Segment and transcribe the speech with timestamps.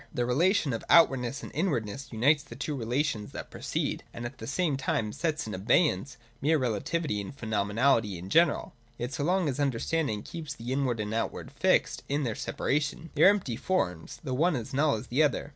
[0.11, 4.39] The relation of Outward and Inward unites the two rela tions that precede, and at
[4.39, 8.73] the same time sets in abeyance mere relativity and phenomenality in general.
[8.97, 13.21] Yet so long as understanding keeps the Inward and Outward fixed in their separation, they
[13.21, 15.49] are empty forms, the one as null as the other.